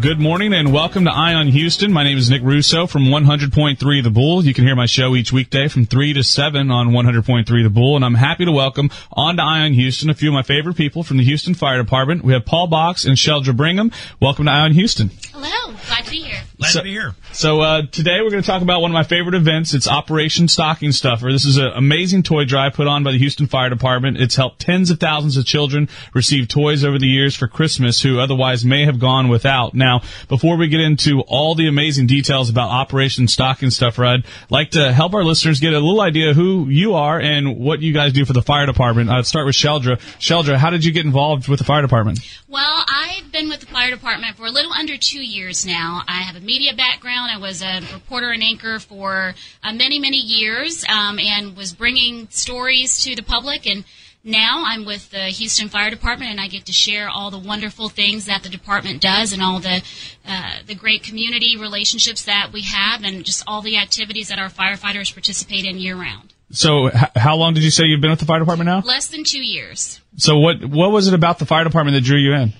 [0.00, 1.92] Good morning and welcome to Eye on Houston.
[1.92, 4.44] My name is Nick Russo from 100.3 The Bull.
[4.44, 7.96] You can hear my show each weekday from 3 to 7 on 100.3 The Bull.
[7.96, 10.76] And I'm happy to welcome on to Eye on Houston a few of my favorite
[10.76, 12.22] people from the Houston Fire Department.
[12.22, 13.90] We have Paul Box and Sheldra Bingham.
[14.20, 15.10] Welcome to Eye on Houston.
[15.32, 15.48] Hello.
[15.88, 16.42] Glad to be here.
[16.58, 17.14] Glad So- to be here.
[17.32, 19.74] So uh, today we're going to talk about one of my favorite events.
[19.74, 21.30] It's Operation Stocking Stuffer.
[21.30, 24.20] This is an amazing toy drive put on by the Houston Fire Department.
[24.20, 28.18] It's helped tens of thousands of children receive toys over the years for Christmas who
[28.18, 29.74] otherwise may have gone without.
[29.74, 29.87] Now,
[30.28, 34.92] before we get into all the amazing details about Operation Stocking Stuffer, I'd like to
[34.92, 38.24] help our listeners get a little idea who you are and what you guys do
[38.24, 39.10] for the fire department.
[39.10, 39.98] I'd start with Sheldra.
[40.18, 42.20] Sheldra, how did you get involved with the fire department?
[42.48, 46.02] Well, I've been with the fire department for a little under two years now.
[46.08, 47.30] I have a media background.
[47.30, 52.28] I was a reporter and anchor for uh, many, many years um, and was bringing
[52.30, 53.66] stories to the public.
[53.66, 53.84] And
[54.24, 57.88] now I'm with the Houston Fire Department, and I get to share all the wonderful
[57.88, 59.82] things that the department does and all the
[60.26, 64.48] uh, the great community relationships that we have, and just all the activities that our
[64.48, 66.34] firefighters participate in year round.
[66.50, 68.80] So, h- how long did you say you've been with the fire department now?
[68.80, 70.00] Less than two years.
[70.16, 72.52] So, what what was it about the fire department that drew you in?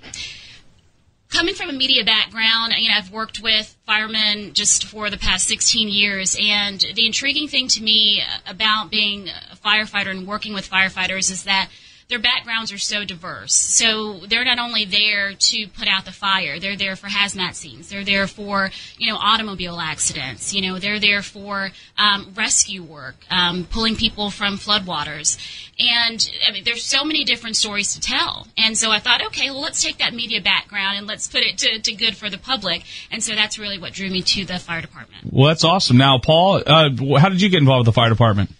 [1.30, 5.46] Coming from a media background, you know, I've worked with firemen just for the past
[5.46, 10.68] 16 years, and the intriguing thing to me about being a firefighter and working with
[10.68, 11.68] firefighters is that
[12.08, 13.52] their backgrounds are so diverse.
[13.52, 17.90] So they're not only there to put out the fire, they're there for hazmat scenes.
[17.90, 20.54] They're there for, you know, automobile accidents.
[20.54, 25.38] You know, they're there for um, rescue work, um, pulling people from floodwaters.
[25.78, 28.46] And I mean, there's so many different stories to tell.
[28.56, 31.58] And so I thought, okay, well, let's take that media background and let's put it
[31.58, 32.84] to, to good for the public.
[33.10, 35.30] And so that's really what drew me to the fire department.
[35.30, 35.98] Well, that's awesome.
[35.98, 38.50] Now, Paul, uh, how did you get involved with the fire department?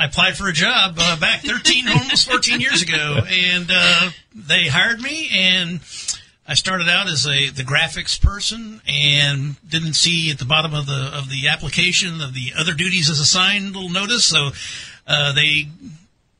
[0.00, 4.66] I applied for a job uh, back 13, almost 14 years ago, and uh, they
[4.66, 5.80] hired me, and
[6.48, 10.86] I started out as a the graphics person, and didn't see at the bottom of
[10.86, 14.52] the of the application of the other duties as assigned little notice, so
[15.06, 15.68] uh, they.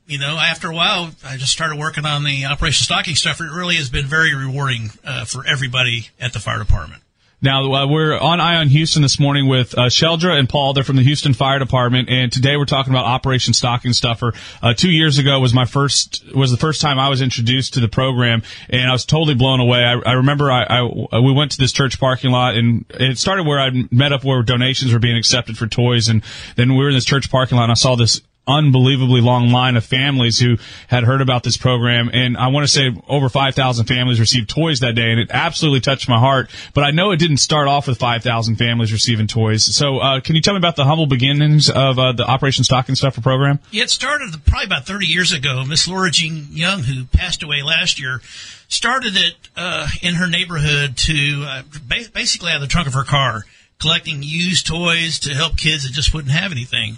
[0.07, 3.39] You know, after a while, I just started working on the Operation Stocking stuff.
[3.39, 7.01] It really has been very rewarding uh, for everybody at the fire department.
[7.43, 10.73] Now, uh, we're on Eye on Houston this morning with uh, Sheldra and Paul.
[10.73, 14.33] They're from the Houston Fire Department, and today we're talking about Operation Stocking Stuffer.
[14.61, 17.79] Uh, two years ago was my first was the first time I was introduced to
[17.79, 19.83] the program, and I was totally blown away.
[19.83, 23.47] I, I remember I, I we went to this church parking lot, and it started
[23.47, 26.21] where I met up where donations were being accepted for toys, and
[26.57, 29.75] then we were in this church parking lot, and I saw this unbelievably long line
[29.75, 30.57] of families who
[30.87, 32.09] had heard about this program.
[32.13, 35.11] And I want to say over 5,000 families received toys that day.
[35.11, 36.49] And it absolutely touched my heart.
[36.73, 39.63] But I know it didn't start off with 5,000 families receiving toys.
[39.63, 42.95] So, uh, can you tell me about the humble beginnings of uh, the Operation Stocking
[42.95, 43.59] Stuffer program?
[43.71, 45.63] Yeah, it started probably about 30 years ago.
[45.65, 48.21] Miss Laura Jean Young, who passed away last year,
[48.67, 52.93] started it uh, in her neighborhood to uh, ba- basically out of the trunk of
[52.93, 53.45] her car,
[53.79, 56.97] collecting used toys to help kids that just wouldn't have anything.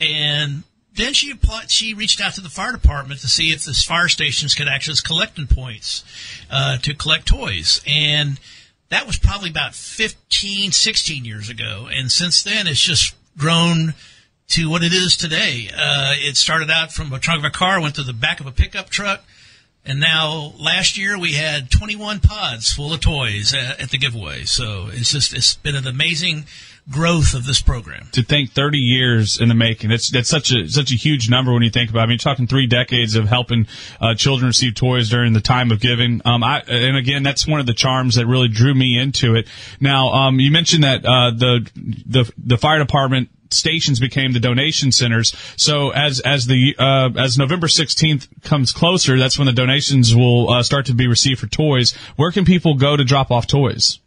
[0.00, 0.62] And
[0.94, 4.08] then she applied, she reached out to the fire department to see if this fire
[4.08, 6.04] stations could act as collecting points
[6.50, 7.80] uh, to collect toys.
[7.86, 8.40] And
[8.88, 11.88] that was probably about 15, 16 years ago.
[11.90, 13.94] And since then, it's just grown
[14.48, 15.70] to what it is today.
[15.76, 18.46] Uh, it started out from a trunk of a car, went to the back of
[18.46, 19.24] a pickup truck,
[19.84, 24.44] and now last year we had 21 pods full of toys at, at the giveaway.
[24.44, 26.46] So it's just it's been an amazing
[26.90, 28.08] growth of this program.
[28.12, 29.90] to think 30 years in the making.
[29.90, 32.00] That's that's such a such a huge number when you think about.
[32.00, 32.02] it.
[32.02, 33.66] I mean, you're talking three decades of helping
[34.00, 36.22] uh, children receive toys during the time of giving.
[36.24, 39.48] Um, I and again, that's one of the charms that really drew me into it.
[39.80, 44.92] Now, um, you mentioned that uh, the the the fire department stations became the donation
[44.92, 45.34] centers.
[45.56, 50.50] So as as the uh, as November 16th comes closer, that's when the donations will
[50.50, 51.94] uh, start to be received for toys.
[52.16, 53.98] Where can people go to drop off toys?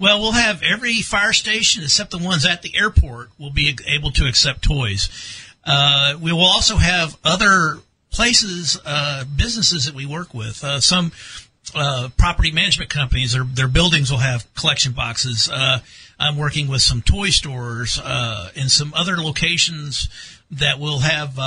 [0.00, 4.12] Well, we'll have every fire station except the ones at the airport will be able
[4.12, 5.08] to accept toys.
[5.64, 7.78] Uh, we will also have other
[8.10, 10.62] places, uh, businesses that we work with.
[10.62, 11.10] Uh, some
[11.74, 15.50] uh, property management companies, their, their buildings will have collection boxes.
[15.52, 15.80] Uh,
[16.20, 20.08] I'm working with some toy stores uh, and some other locations
[20.52, 21.38] that will have.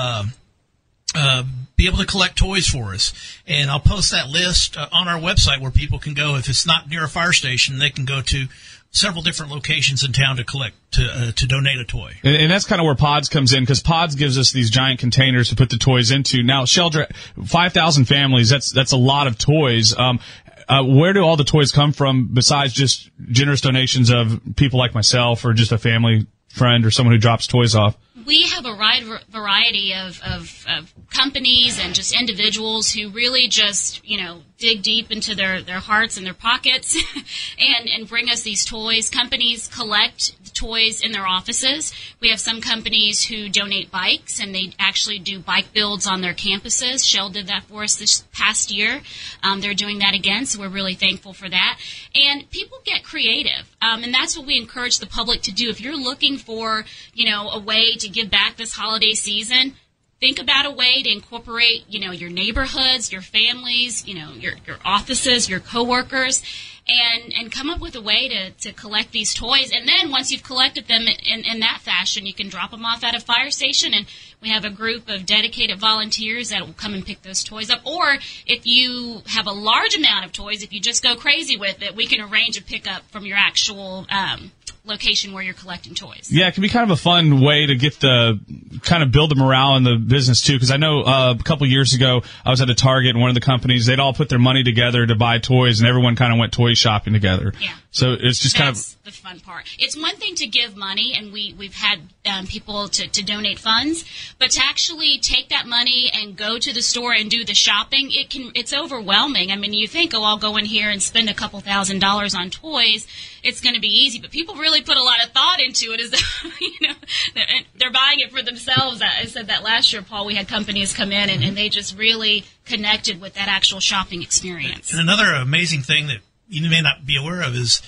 [1.14, 1.44] Uh,
[1.76, 3.12] be able to collect toys for us.
[3.48, 6.36] And I'll post that list uh, on our website where people can go.
[6.36, 8.46] If it's not near a fire station, they can go to
[8.92, 12.14] several different locations in town to collect to uh, to donate a toy.
[12.24, 15.00] And, and that's kind of where Pods comes in because Pods gives us these giant
[15.00, 16.44] containers to put the toys into.
[16.44, 17.14] Now, Sheldra,
[17.46, 18.50] five thousand families.
[18.50, 19.98] That's that's a lot of toys.
[19.98, 20.20] Um,
[20.68, 24.94] uh, where do all the toys come from besides just generous donations of people like
[24.94, 27.98] myself or just a family friend or someone who drops toys off?
[28.26, 34.06] We have a wide variety of, of, of companies and just individuals who really just,
[34.08, 36.96] you know, dig deep into their, their hearts and their pockets
[37.60, 39.10] and, and bring us these toys.
[39.10, 41.92] Companies collect toys in their offices.
[42.20, 46.36] We have some companies who donate bikes and they actually do bike builds on their
[46.36, 47.08] campuses.
[47.08, 49.02] Shell did that for us this past year.
[49.42, 51.80] Um, they're doing that again, so we're really thankful for that.
[52.14, 55.70] And people get creative, um, and that's what we encourage the public to do.
[55.70, 59.74] If you're looking for, you know, a way to give back this holiday season,
[60.22, 64.54] think about a way to incorporate, you know, your neighborhoods, your families, you know, your,
[64.68, 66.44] your offices, your coworkers,
[66.88, 69.72] and, and come up with a way to, to collect these toys.
[69.74, 73.04] And then once you've collected them in, in that fashion, you can drop them off
[73.04, 74.06] at a fire station and
[74.42, 77.86] we have a group of dedicated volunteers that will come and pick those toys up.
[77.86, 81.82] Or if you have a large amount of toys, if you just go crazy with
[81.82, 84.52] it, we can arrange a pickup from your actual, um,
[84.86, 86.30] location where you're collecting toys.
[86.32, 88.40] Yeah, it can be kind of a fun way to get the
[88.82, 90.54] kind of build the morale in the business too.
[90.54, 93.30] Because I know uh, a couple years ago I was at a Target and one
[93.30, 96.34] of the companies they'd all put their money together to buy toys, and everyone kind
[96.34, 97.54] of went toy shopping together.
[97.60, 97.74] Yeah.
[97.92, 99.66] So it's just kind of the fun part.
[99.78, 103.60] It's one thing to give money, and we we've had um, people to, to donate
[103.60, 104.06] funds,
[104.40, 108.10] but to actually take that money and go to the store and do the shopping,
[108.12, 109.52] it can it's overwhelming.
[109.52, 112.34] I mean, you think, oh, I'll go in here and spend a couple thousand dollars
[112.34, 113.08] on toys,
[113.44, 116.00] it's going to be easy, but people really put a lot of thought into it.
[116.00, 116.14] As
[116.62, 116.94] you know,
[117.34, 117.46] they're,
[117.76, 119.02] they're buying it for themselves.
[119.02, 120.26] I said that last year, Paul.
[120.26, 124.22] We had companies come in and, and they just really connected with that actual shopping
[124.22, 124.92] experience.
[124.92, 126.20] And another amazing thing that
[126.52, 127.82] you may not be aware of is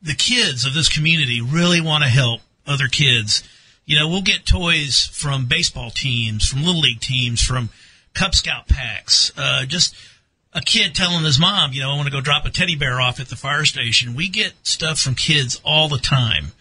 [0.00, 3.42] the kids of this community really want to help other kids.
[3.84, 7.70] You know, we'll get toys from baseball teams, from little league teams, from
[8.14, 9.32] Cub Scout packs.
[9.36, 9.94] Uh, just
[10.52, 13.00] a kid telling his mom, you know, I want to go drop a teddy bear
[13.00, 14.14] off at the fire station.
[14.14, 16.52] We get stuff from kids all the time,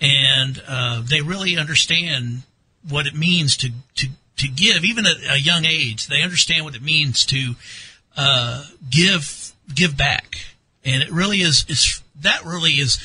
[0.00, 2.42] and uh, they really understand
[2.88, 4.08] what it means to to
[4.38, 6.08] to give, even at a young age.
[6.08, 7.54] They understand what it means to
[8.16, 9.41] uh, give
[9.74, 10.36] give back,
[10.84, 12.98] and it really is is that really is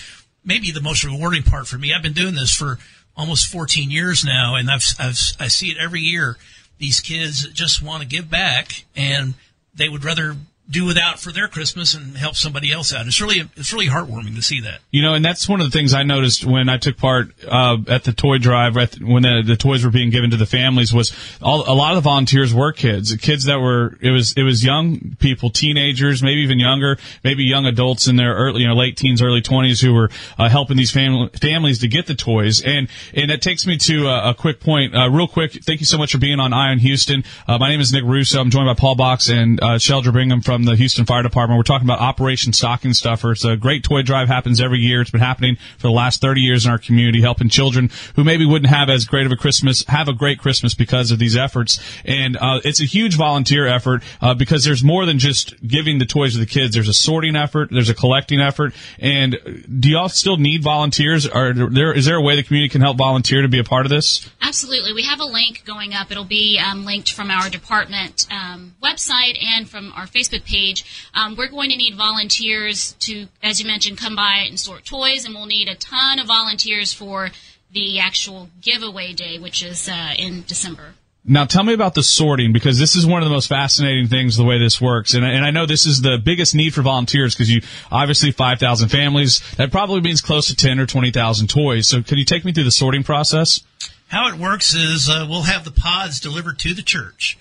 [0.44, 1.94] maybe the most rewarding part for me.
[1.94, 2.80] I've been doing this for
[3.16, 6.38] almost 14 years now, and I've, I've I see it every year.
[6.78, 9.34] These kids just want to give back, and
[9.74, 10.36] they would rather
[10.70, 13.08] do without for their Christmas and help somebody else out.
[13.08, 14.80] It's really it's really heartwarming to see that.
[14.92, 17.78] You know, and that's one of the things I noticed when I took part uh,
[17.88, 20.94] at the toy drive, the, when the, the toys were being given to the families,
[20.94, 24.44] was all, a lot of the volunteers were kids, kids that were it was it
[24.44, 28.76] was young people, teenagers, maybe even younger, maybe young adults in their early, you know,
[28.76, 32.62] late teens, early twenties, who were uh, helping these family, families to get the toys.
[32.62, 35.64] And and that takes me to a, a quick point, uh, real quick.
[35.64, 37.24] Thank you so much for being on Eye on Houston.
[37.48, 38.42] Uh, my name is Nick Russo.
[38.42, 41.58] I'm joined by Paul Box and uh, Sheldra Bingham from the Houston Fire Department.
[41.58, 43.32] We're talking about Operation Stocking Stuffer.
[43.32, 45.02] It's a great toy drive, happens every year.
[45.02, 48.46] It's been happening for the last 30 years in our community, helping children who maybe
[48.46, 51.80] wouldn't have as great of a Christmas have a great Christmas because of these efforts.
[52.06, 56.06] And uh, it's a huge volunteer effort uh, because there's more than just giving the
[56.06, 56.74] toys to the kids.
[56.74, 58.74] There's a sorting effort, there's a collecting effort.
[59.00, 59.38] And
[59.80, 61.28] do y'all still need volunteers?
[61.28, 63.86] Are there is there a way the community can help volunteer to be a part
[63.86, 64.30] of this?
[64.48, 64.94] Absolutely.
[64.94, 66.10] We have a link going up.
[66.10, 70.86] It'll be um, linked from our department um, website and from our Facebook page.
[71.14, 75.26] Um, we're going to need volunteers to, as you mentioned, come by and sort toys,
[75.26, 77.30] and we'll need a ton of volunteers for
[77.74, 80.94] the actual giveaway day, which is uh, in December.
[81.26, 84.38] Now, tell me about the sorting because this is one of the most fascinating things
[84.38, 87.36] the way this works, and, and I know this is the biggest need for volunteers
[87.36, 89.42] because you obviously five thousand families.
[89.58, 91.86] That probably means close to ten or twenty thousand toys.
[91.86, 93.60] So, can you take me through the sorting process?
[94.08, 97.38] How it works is uh, we'll have the pods delivered to the church,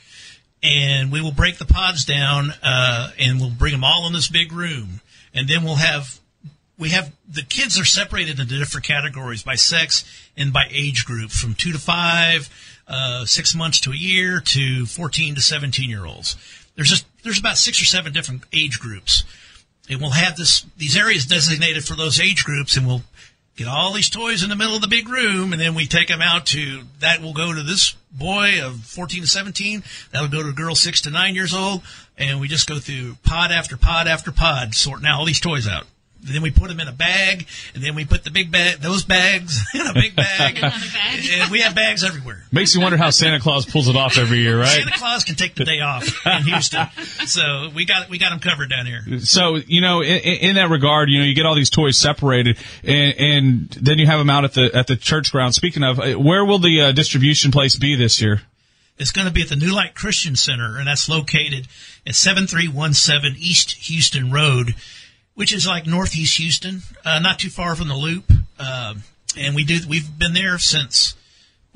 [0.65, 4.29] and we will break the pods down, uh, and we'll bring them all in this
[4.29, 5.01] big room,
[5.33, 6.19] and then we'll have
[6.79, 10.05] we have the kids are separated into different categories by sex
[10.37, 12.51] and by age group, from two to five,
[12.89, 16.37] uh, six months to a year, to fourteen to seventeen year olds.
[16.75, 19.23] There's just there's about six or seven different age groups,
[19.89, 23.03] and we'll have this these areas designated for those age groups, and we'll
[23.57, 26.09] get all these toys in the middle of the big room, and then we take
[26.09, 29.83] them out to that will go to this boy of 14 to 17,
[30.13, 31.83] that'll go to a girl 6 to 9 years old,
[32.17, 35.67] and we just go through pod after pod after pod, sorting out all these toys
[35.67, 35.85] out.
[36.27, 38.79] And then we put them in a bag, and then we put the big bag,
[38.79, 40.59] those bags in a big bag.
[40.59, 41.29] Another bag.
[41.33, 42.43] and we have bags everywhere.
[42.53, 44.69] Makes you wonder how Santa Claus pulls it off every year, right?
[44.69, 46.87] Santa Claus can take the day off in Houston,
[47.27, 49.21] so we got we got them covered down here.
[49.21, 52.59] So, you know, in, in that regard, you know, you get all these toys separated,
[52.83, 55.55] and, and then you have them out at the at the church ground.
[55.55, 58.43] Speaking of, uh, where will the uh, distribution place be this year?
[58.99, 61.69] It's going to be at the New Light Christian Center, and that's located
[62.07, 64.75] at 7317 East Houston Road,
[65.37, 68.33] which is like Northeast Houston, uh, not too far from the Loop.
[68.59, 68.95] Uh,
[69.39, 71.15] and we do we've been there since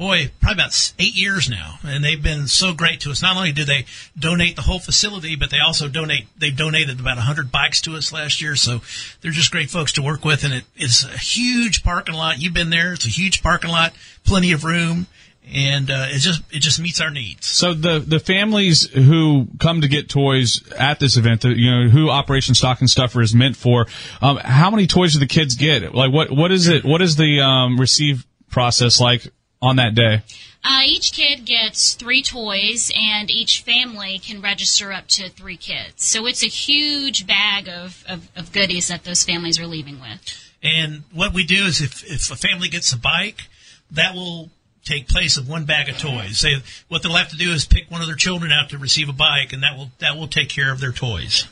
[0.01, 3.21] boy, probably about eight years now, and they've been so great to us.
[3.21, 3.85] Not only do they
[4.19, 6.27] donate the whole facility, but they also donate.
[6.39, 8.81] They've donated about hundred bikes to us last year, so
[9.21, 10.43] they're just great folks to work with.
[10.43, 12.41] And it, it's a huge parking lot.
[12.41, 13.93] You've been there; it's a huge parking lot,
[14.25, 15.07] plenty of room.
[15.53, 17.47] And uh, it just it just meets our needs.
[17.47, 21.89] So the the families who come to get toys at this event, the, you know,
[21.89, 23.87] who Operation Stocking Stuffer is meant for,
[24.23, 25.93] um, how many toys do the kids get?
[25.93, 26.85] Like what what is it?
[26.85, 30.23] What is the um, receive process like on that day?
[30.63, 36.05] Uh, each kid gets three toys, and each family can register up to three kids.
[36.05, 40.21] So it's a huge bag of, of, of goodies that those families are leaving with.
[40.63, 43.49] And what we do is, if if a family gets a bike,
[43.91, 44.51] that will
[44.91, 46.39] take place of one bag of toys.
[46.39, 46.57] Say
[46.89, 49.13] what they'll have to do is pick one of their children out to receive a
[49.13, 51.47] bike, and that will that will take care of their toys.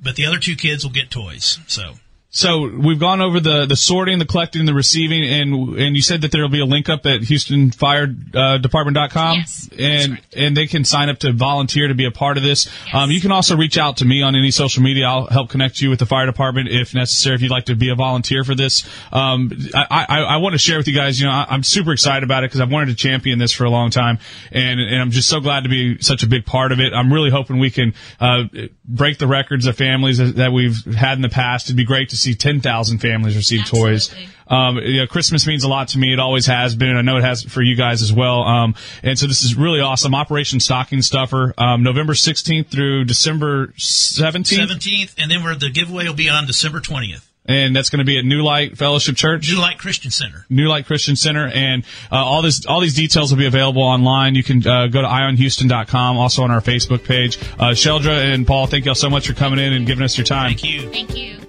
[0.00, 1.58] But the other two kids will get toys.
[1.66, 1.94] So
[2.38, 6.20] So we've gone over the, the sorting, the collecting, the receiving, and and you said
[6.20, 11.08] that there will be a link up at HoustonFireDepartment.com, Yes, and and they can sign
[11.08, 12.70] up to volunteer to be a part of this.
[12.94, 15.08] Um, you can also reach out to me on any social media.
[15.08, 17.34] I'll help connect you with the fire department if necessary.
[17.34, 20.58] If you'd like to be a volunteer for this, um, I, I, I want to
[20.58, 21.20] share with you guys.
[21.20, 23.64] You know, I, I'm super excited about it because I've wanted to champion this for
[23.64, 24.20] a long time,
[24.52, 26.92] and and I'm just so glad to be such a big part of it.
[26.92, 28.44] I'm really hoping we can uh,
[28.84, 31.66] break the records of families that, that we've had in the past.
[31.66, 34.14] It'd be great to see 10,000 families receive toys.
[34.46, 36.12] Um, you know, Christmas means a lot to me.
[36.12, 38.42] It always has been, and I know it has for you guys as well.
[38.42, 40.14] Um, and so this is really awesome.
[40.14, 44.46] Operation Stocking Stuffer, um, November 16th through December 17th.
[44.46, 47.24] seventeenth, and then where the giveaway will be on December twentieth.
[47.44, 49.50] And that's going to be at New Light Fellowship Church.
[49.50, 50.44] New Light Christian Center.
[50.50, 51.82] New Light Christian Center, and
[52.12, 54.34] uh, all this, all these details will be available online.
[54.34, 57.38] You can uh, go to ionhouston.com, also on our Facebook page.
[57.58, 60.26] Uh, Sheldra and Paul, thank y'all so much for coming in and giving us your
[60.26, 60.50] time.
[60.50, 60.90] Thank you.
[60.90, 61.47] Thank you.